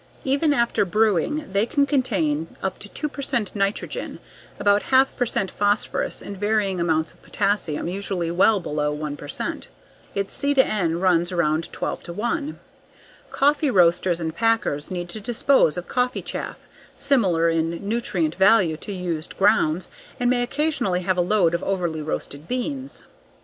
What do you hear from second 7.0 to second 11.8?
of potassium usually well below 1 percent. Its C/N runs around